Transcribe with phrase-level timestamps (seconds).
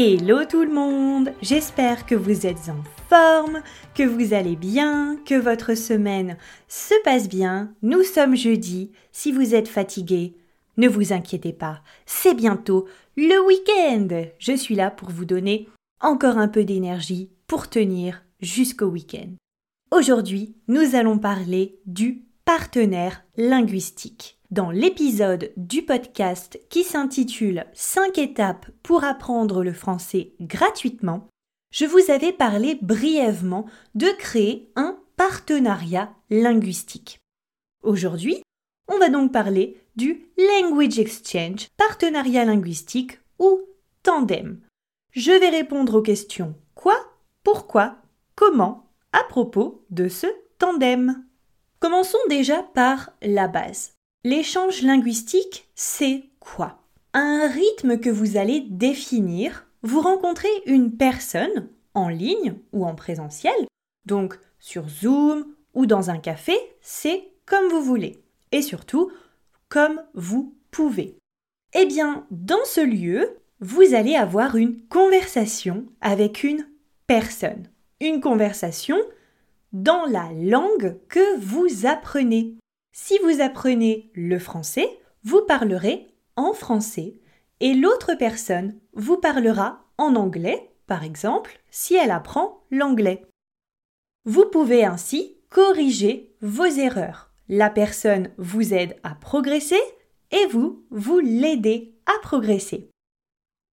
[0.00, 3.64] Hello tout le monde J'espère que vous êtes en forme,
[3.96, 6.36] que vous allez bien, que votre semaine
[6.68, 7.74] se passe bien.
[7.82, 8.92] Nous sommes jeudi.
[9.10, 10.36] Si vous êtes fatigué,
[10.76, 14.26] ne vous inquiétez pas, c'est bientôt le week-end.
[14.38, 15.68] Je suis là pour vous donner
[16.00, 19.30] encore un peu d'énergie pour tenir jusqu'au week-end.
[19.90, 24.37] Aujourd'hui, nous allons parler du partenaire linguistique.
[24.50, 31.28] Dans l'épisode du podcast qui s'intitule 5 étapes pour apprendre le français gratuitement,
[31.70, 37.18] je vous avais parlé brièvement de créer un partenariat linguistique.
[37.82, 38.42] Aujourd'hui,
[38.90, 43.60] on va donc parler du Language Exchange, partenariat linguistique ou
[44.02, 44.62] tandem.
[45.10, 46.96] Je vais répondre aux questions quoi,
[47.44, 47.98] pourquoi,
[48.34, 50.26] comment à propos de ce
[50.58, 51.22] tandem.
[51.80, 53.97] Commençons déjà par la base.
[54.24, 56.82] L'échange linguistique, c'est quoi?
[57.14, 59.66] Un rythme que vous allez définir.
[59.82, 63.54] Vous rencontrez une personne en ligne ou en présentiel,
[64.06, 68.20] donc sur Zoom ou dans un café, c'est comme vous voulez.
[68.50, 69.12] Et surtout,
[69.68, 71.16] comme vous pouvez.
[71.74, 76.66] Eh bien, dans ce lieu, vous allez avoir une conversation avec une
[77.06, 77.68] personne.
[78.00, 78.96] Une conversation
[79.72, 82.56] dans la langue que vous apprenez.
[82.92, 86.06] Si vous apprenez le français, vous parlerez
[86.36, 87.14] en français
[87.60, 93.26] et l'autre personne vous parlera en anglais, par exemple, si elle apprend l'anglais.
[94.24, 97.30] Vous pouvez ainsi corriger vos erreurs.
[97.48, 99.80] La personne vous aide à progresser
[100.30, 102.90] et vous, vous l'aidez à progresser.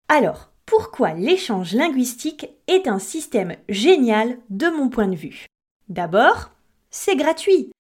[0.08, 5.46] Alors, pourquoi l'échange linguistique est un système génial de mon point de vue?
[5.90, 6.52] D'abord,
[6.90, 7.72] c'est gratuit.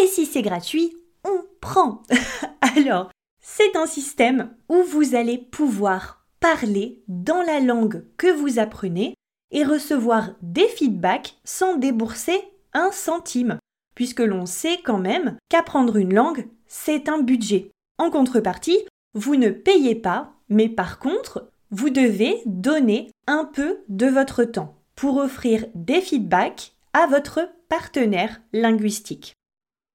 [0.00, 2.02] Et si c'est gratuit, on prend.
[2.76, 3.10] Alors,
[3.40, 9.14] c'est un système où vous allez pouvoir parler dans la langue que vous apprenez
[9.50, 12.38] et recevoir des feedbacks sans débourser
[12.72, 13.58] un centime,
[13.94, 17.70] puisque l'on sait quand même qu'apprendre une langue, c'est un budget.
[17.98, 18.78] En contrepartie,
[19.14, 24.74] vous ne payez pas, mais par contre, vous devez donner un peu de votre temps
[24.96, 29.34] pour offrir des feedbacks à votre partenaire linguistique.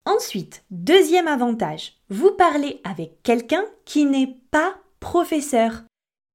[0.09, 5.83] Ensuite, deuxième avantage, vous parlez avec quelqu'un qui n'est pas professeur.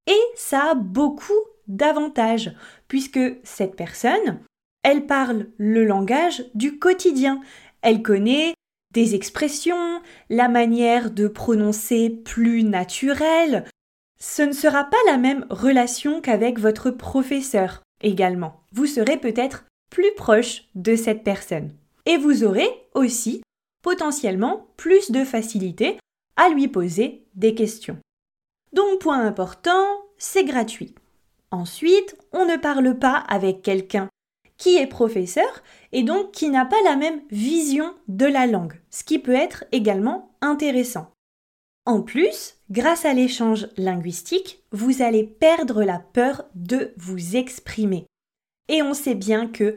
[0.07, 1.33] Et ça a beaucoup
[1.67, 2.53] d'avantages,
[2.87, 4.39] puisque cette personne,
[4.85, 7.41] elle parle le langage du quotidien.
[7.83, 8.55] Elle connaît
[8.93, 13.65] des expressions, la manière de prononcer plus naturelle.
[14.21, 18.61] Ce ne sera pas la même relation qu'avec votre professeur également.
[18.71, 21.73] Vous serez peut-être plus proche de cette personne.
[22.07, 23.43] Et vous aurez aussi
[23.85, 25.99] potentiellement plus de facilité
[26.37, 27.99] à lui poser des questions.
[28.73, 29.85] Donc point important,
[30.19, 30.95] c'est gratuit.
[31.53, 34.09] Ensuite, on ne parle pas avec quelqu'un
[34.57, 35.63] qui est professeur
[35.93, 39.65] et donc qui n'a pas la même vision de la langue, ce qui peut être
[39.71, 41.11] également intéressant.
[41.85, 48.07] En plus, grâce à l'échange linguistique, vous allez perdre la peur de vous exprimer.
[48.69, 49.77] Et on sait bien que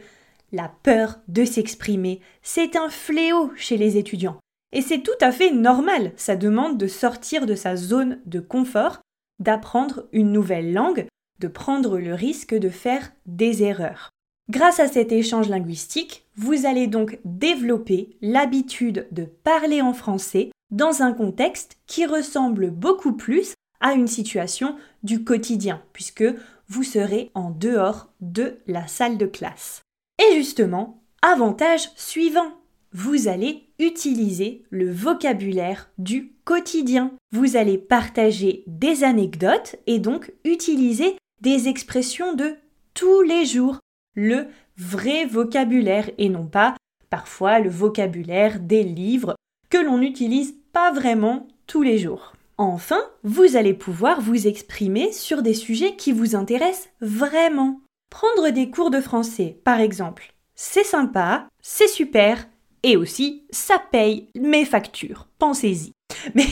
[0.52, 4.38] la peur de s'exprimer, c'est un fléau chez les étudiants.
[4.72, 9.00] Et c'est tout à fait normal, ça demande de sortir de sa zone de confort,
[9.40, 11.06] d'apprendre une nouvelle langue,
[11.40, 14.10] de prendre le risque de faire des erreurs.
[14.50, 21.02] Grâce à cet échange linguistique, vous allez donc développer l'habitude de parler en français dans
[21.02, 26.26] un contexte qui ressemble beaucoup plus à une situation du quotidien, puisque
[26.68, 29.82] vous serez en dehors de la salle de classe.
[30.20, 32.54] Et justement, avantage suivant,
[32.94, 37.12] vous allez utiliser le vocabulaire du quotidien.
[37.32, 42.56] Vous allez partager des anecdotes et donc utiliser des expressions de
[42.94, 43.80] tous les jours,
[44.16, 44.48] le
[44.78, 46.76] vrai vocabulaire et non pas
[47.10, 49.36] parfois le vocabulaire des livres
[49.70, 52.34] que l'on n'utilise pas vraiment tous les jours.
[52.58, 57.82] Enfin, vous allez pouvoir vous exprimer sur des sujets qui vous intéressent vraiment.
[58.20, 62.48] Prendre des cours de français, par exemple, c'est sympa, c'est super,
[62.82, 65.28] et aussi ça paye mes factures.
[65.38, 65.92] Pensez-y.
[66.34, 66.48] Mais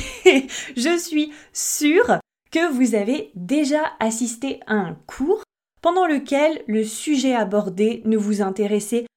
[0.77, 2.19] je suis sûre
[2.51, 5.41] que vous avez déjà assisté à un cours
[5.81, 9.07] pendant lequel le sujet abordé ne vous intéressait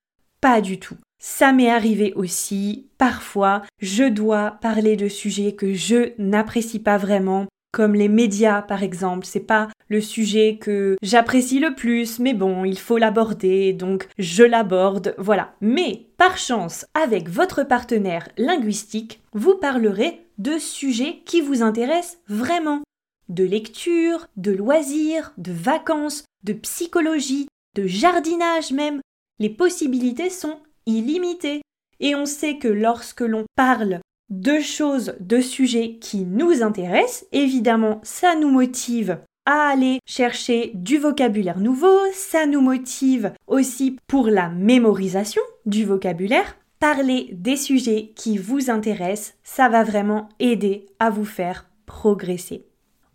[0.41, 0.97] pas du tout.
[1.21, 7.47] Ça m'est arrivé aussi, parfois, je dois parler de sujets que je n'apprécie pas vraiment,
[7.73, 12.65] comme les médias par exemple, c'est pas le sujet que j'apprécie le plus, mais bon,
[12.65, 15.55] il faut l'aborder, donc je l'aborde, voilà.
[15.61, 22.83] Mais par chance, avec votre partenaire linguistique, vous parlerez de sujets qui vous intéressent vraiment.
[23.29, 29.01] De lecture, de loisirs, de vacances, de psychologie, de jardinage même.
[29.39, 30.59] Les possibilités sont
[30.89, 31.63] illimité.
[32.01, 34.01] Et on sait que lorsque l'on parle
[34.31, 39.19] de choses, de sujets qui nous intéressent, évidemment, ça nous motive
[39.51, 46.57] aller chercher du vocabulaire nouveau, ça nous motive aussi pour la mémorisation du vocabulaire.
[46.81, 52.67] Parler des sujets qui vous intéressent, ça va vraiment aider à vous faire progresser.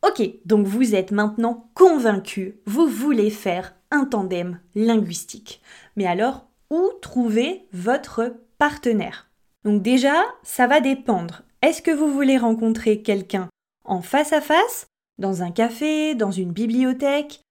[0.02, 5.62] Ok, donc vous êtes maintenant convaincu, vous voulez faire un tandem linguistique.
[5.96, 9.30] Mais alors, où trouver votre partenaire?
[9.64, 11.44] Donc déjà, ça va dépendre.
[11.62, 13.48] Est-ce que vous voulez rencontrer quelqu'un
[13.86, 14.88] en face à face,
[15.18, 17.42] dans un café, dans une bibliothèque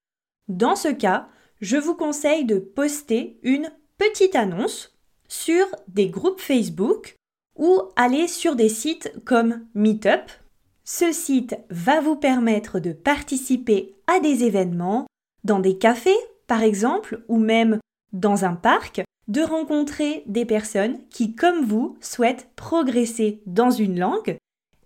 [0.49, 1.29] Dans ce cas,
[1.61, 4.97] je vous conseille de poster une petite annonce
[5.29, 7.15] sur des groupes Facebook
[7.57, 10.31] ou aller sur des sites comme Meetup.
[10.85, 15.07] Ce site va vous permettre de participer à des événements
[15.45, 16.11] dans des cafés,
[16.47, 17.79] par exemple, ou même
[18.13, 24.37] dans un parc, de rencontrer des personnes qui, comme vous, souhaitent progresser dans une langue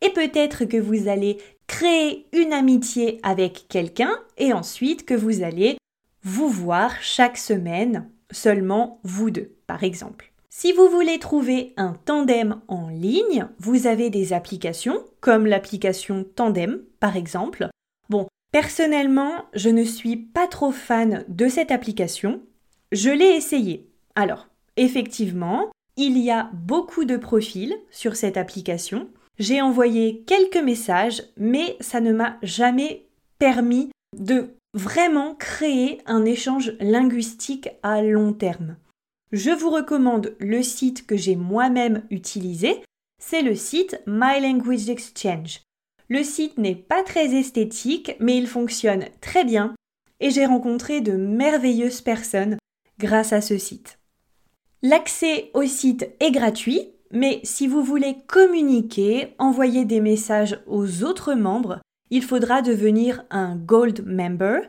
[0.02, 5.77] et peut-être que vous allez créer une amitié avec quelqu'un et ensuite que vous allez
[6.23, 10.33] vous voir chaque semaine, seulement vous deux, par exemple.
[10.51, 16.83] Si vous voulez trouver un tandem en ligne, vous avez des applications comme l'application Tandem,
[16.99, 17.69] par exemple.
[18.09, 22.41] Bon, personnellement, je ne suis pas trop fan de cette application.
[22.91, 23.87] Je l'ai essayé.
[24.15, 24.49] Alors,
[24.79, 29.09] effectivement, il y a beaucoup de profils sur cette application.
[29.38, 33.06] J'ai envoyé quelques messages, mais ça ne m'a jamais
[33.38, 38.77] permis de vraiment créer un échange linguistique à long terme.
[39.33, 42.83] Je vous recommande le site que j'ai moi-même utilisé,
[43.21, 45.61] c'est le site My Language Exchange.
[46.09, 49.75] Le site n'est pas très esthétique, mais il fonctionne très bien
[50.21, 52.56] et j'ai rencontré de merveilleuses personnes
[52.99, 53.99] grâce à ce site.
[54.82, 61.35] L'accès au site est gratuit, mais si vous voulez communiquer, envoyer des messages aux autres
[61.35, 61.81] membres,
[62.11, 64.62] il faudra devenir un Gold Member.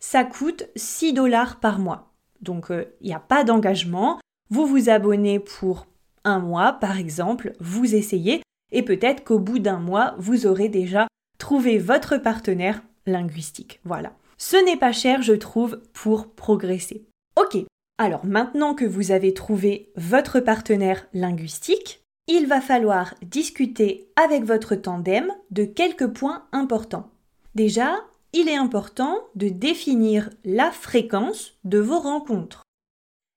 [0.00, 2.12] Ça coûte 6 dollars par mois.
[2.40, 4.20] Donc euh, il n'y a pas d'engagement.
[4.50, 5.86] Vous vous abonnez pour
[6.24, 11.06] un mois, par exemple, vous essayez, et peut-être qu'au bout d'un mois, vous aurez déjà
[11.38, 13.80] trouvé votre partenaire linguistique.
[13.84, 14.12] Voilà.
[14.38, 17.06] Ce n'est pas cher, je trouve, pour progresser.
[17.36, 17.64] Ok,
[17.98, 24.74] alors maintenant que vous avez trouvé votre partenaire linguistique, il va falloir discuter avec votre
[24.74, 27.10] tandem de quelques points importants.
[27.54, 27.96] Déjà,
[28.32, 32.62] il est important de définir la fréquence de vos rencontres.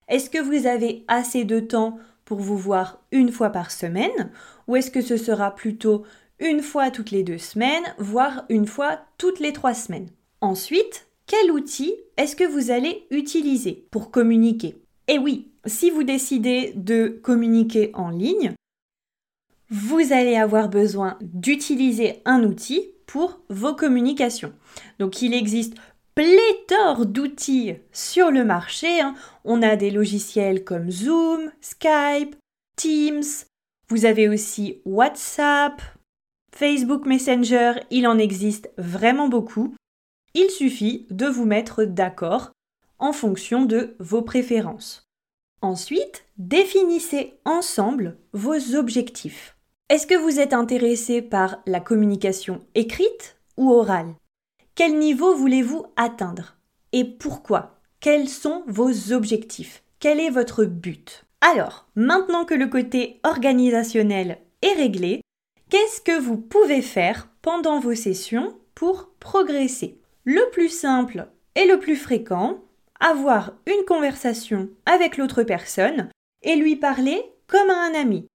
[0.07, 4.31] Est-ce que vous avez assez de temps pour vous voir une fois par semaine
[4.67, 6.03] ou est-ce que ce sera plutôt
[6.39, 10.09] une fois toutes les deux semaines, voire une fois toutes les trois semaines?
[10.41, 14.77] Ensuite, quel outil est-ce que vous allez utiliser pour communiquer?
[15.07, 18.53] Et oui, si vous décidez de communiquer en ligne,
[19.69, 24.53] vous allez avoir besoin d'utiliser un outil pour vos communications.
[24.99, 25.75] Donc il existe
[26.15, 29.01] pléthore d'outils sur le marché.
[29.01, 29.13] Hein.
[29.43, 32.35] On a des logiciels comme Zoom, Skype,
[32.77, 33.23] Teams.
[33.89, 35.81] Vous avez aussi WhatsApp,
[36.55, 37.73] Facebook Messenger.
[37.91, 39.75] Il en existe vraiment beaucoup.
[40.39, 42.51] Il suffit de vous mettre d'accord
[42.99, 45.09] en fonction de vos préférences.
[45.63, 49.57] Ensuite, définissez ensemble vos objectifs.
[49.89, 54.13] Est-ce que vous êtes intéressé par la communication écrite ou orale?
[54.75, 56.57] Quel niveau voulez-vous atteindre?
[56.91, 57.79] Et pourquoi?
[57.99, 59.81] Quels sont vos objectifs?
[59.97, 61.25] Quel est votre but?
[61.41, 65.21] Alors, maintenant que le côté organisationnel est réglé,
[65.71, 69.99] qu'est-ce que vous pouvez faire pendant vos sessions pour progresser?
[70.27, 72.59] Le plus simple Et le plus fréquent,
[72.99, 76.09] avoir une conversation avec l'autre personne
[76.41, 78.27] et lui parler comme à un ami.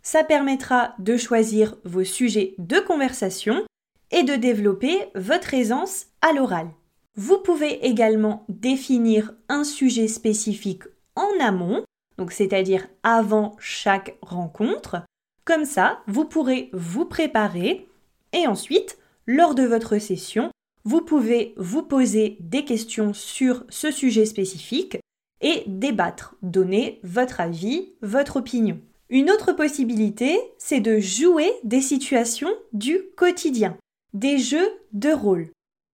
[0.00, 3.64] Ça permettra de choisir vos sujets de conversation
[4.12, 6.68] et de développer votre aisance à l'oral.
[7.16, 10.84] Vous pouvez également définir un sujet spécifique
[11.16, 11.84] en amont,
[12.16, 15.02] donc c'est-à-dire avant chaque rencontre.
[15.44, 17.88] Comme ça, vous pourrez vous préparer
[18.32, 20.52] et ensuite, lors de votre session,
[20.84, 24.98] vous pouvez vous poser des questions sur ce sujet spécifique
[25.40, 28.80] et débattre, donner votre avis, votre opinion.
[29.08, 33.76] Une autre possibilité, c'est de jouer des situations du quotidien,
[34.12, 35.50] des jeux de rôle.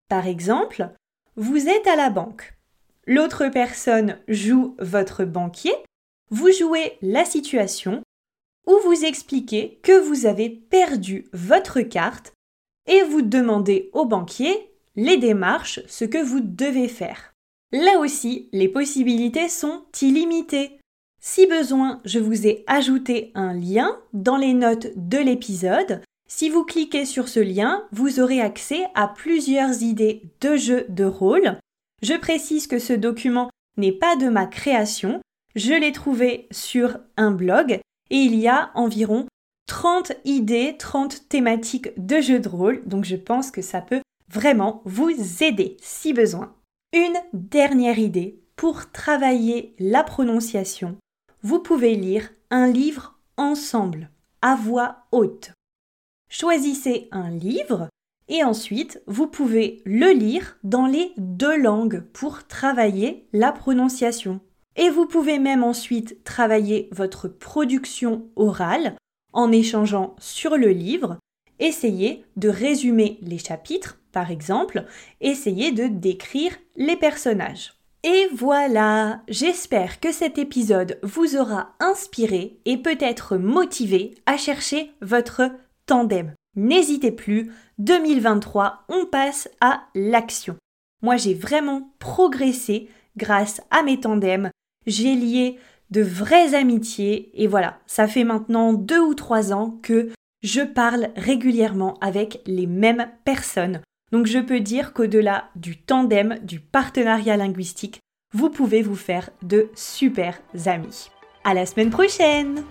[0.09, 0.89] Par exemple,
[1.37, 2.55] vous êtes à la banque.
[3.07, 5.75] L'autre personne joue votre banquier.
[6.31, 8.03] Vous jouez la situation
[8.67, 12.33] où vous expliquez que vous avez perdu votre carte
[12.87, 17.33] et vous demandez au banquier les démarches, ce que vous devez faire.
[17.73, 20.79] Là aussi, les possibilités sont illimitées.
[21.21, 26.03] Si besoin, je vous ai ajouté un lien dans les notes de l'épisode.
[26.29, 31.05] Si vous cliquez sur ce lien, vous aurez accès à plusieurs idées de jeux de
[31.05, 31.59] rôle.
[32.03, 35.21] Je précise que ce document n'est pas de ma création,
[35.55, 37.81] je l'ai trouvé sur un blog
[38.11, 39.27] et il y a environ
[39.67, 44.01] 30 idées, 30 thématiques de jeux de rôle, donc je pense que ça peut
[44.33, 45.11] vraiment vous
[45.43, 46.55] aider si besoin.
[46.93, 50.97] Une dernière idée pour travailler la prononciation.
[51.43, 54.11] Vous pouvez lire un livre ensemble,
[54.41, 55.53] à voix haute.
[56.29, 57.89] Choisissez un livre
[58.29, 64.41] et ensuite vous pouvez le lire dans les deux langues pour travailler la prononciation.
[64.77, 68.97] Et vous pouvez même ensuite travailler votre production orale
[69.33, 71.19] en échangeant sur le livre.
[71.59, 74.85] Essayez de résumer les chapitres par exemple,
[75.21, 77.75] essayez de décrire les personnages.
[78.04, 85.42] Et voilà, j'espère que cet épisode vous aura inspiré et peut-être motivé à chercher votre
[85.87, 86.35] tandem.
[86.57, 90.57] N'hésitez plus, 2023, on passe à l'action.
[91.02, 94.50] Moi, j'ai vraiment progressé grâce à mes tandems.
[94.87, 95.59] J'ai lié
[95.90, 100.11] de vraies amitiés et voilà, ça fait maintenant deux ou trois ans que
[100.42, 103.81] je parle régulièrement avec les mêmes personnes
[104.12, 108.00] donc je peux dire qu'au-delà du tandem, du partenariat linguistique,
[108.35, 111.11] vous pouvez vous faire de super amis.
[111.45, 112.62] À la semaine prochaine!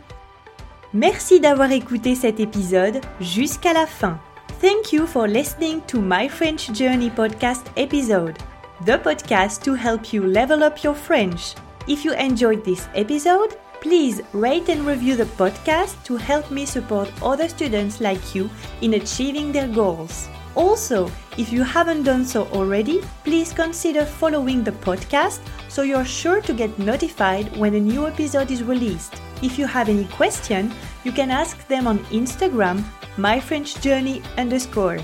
[0.93, 4.19] Merci d'avoir écouté cet épisode jusqu'à la fin.
[4.61, 8.37] Thank you for listening to my French Journey podcast episode,
[8.85, 11.55] the podcast to help you level up your French.
[11.87, 17.09] If you enjoyed this episode, please rate and review the podcast to help me support
[17.23, 18.49] other students like you
[18.81, 20.27] in achieving their goals.
[20.55, 25.39] Also, if you haven't done so already, please consider following the podcast
[25.69, 29.21] so you're sure to get notified when a new episode is released.
[29.41, 30.71] If you have any question,
[31.03, 32.83] you can ask them on Instagram,
[33.17, 34.99] myfrenchjourney underscore.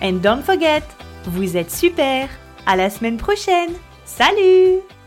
[0.00, 0.82] And don't forget,
[1.24, 2.28] vous êtes super!
[2.66, 3.76] À la semaine prochaine!
[4.04, 4.97] Salut!